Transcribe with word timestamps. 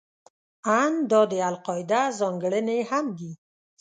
ان 0.79 0.93
دا 1.11 1.21
د 1.31 1.33
القاعده 1.49 2.01
ځانګړنې 2.19 2.79
هم 2.89 3.05
دي. 3.17 3.31